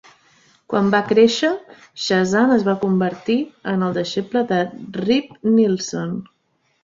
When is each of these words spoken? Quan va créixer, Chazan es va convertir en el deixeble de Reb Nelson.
Quan 0.73 0.87
va 0.93 1.01
créixer, 1.09 1.49
Chazan 2.05 2.55
es 2.55 2.65
va 2.69 2.75
convertir 2.85 3.37
en 3.73 3.87
el 3.89 3.93
deixeble 3.99 4.43
de 4.53 4.61
Reb 5.03 5.37
Nelson. 5.59 6.19